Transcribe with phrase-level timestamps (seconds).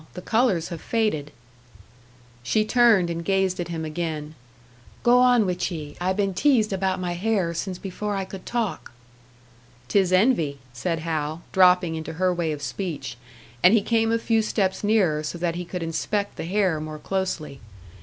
[0.15, 1.29] The colours have faded."
[2.41, 4.33] She turned and gazed at him again.
[5.03, 5.95] "Go on wid ye!
[6.01, 8.93] I been teased about my hair since before I could talk."
[9.89, 13.15] "'Tis envy," said Hal, dropping into her way of speech;
[13.61, 16.97] and he came a few steps nearer, so that he could inspect the hair more
[16.97, 17.59] closely.